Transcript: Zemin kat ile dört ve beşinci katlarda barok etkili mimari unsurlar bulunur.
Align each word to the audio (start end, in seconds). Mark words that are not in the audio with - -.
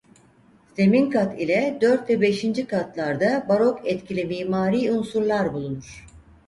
Zemin 0.77 1.09
kat 1.11 1.41
ile 1.41 1.77
dört 1.81 2.09
ve 2.09 2.21
beşinci 2.21 2.67
katlarda 2.67 3.45
barok 3.49 3.87
etkili 3.87 4.25
mimari 4.25 4.91
unsurlar 4.91 5.53
bulunur. 5.53 6.05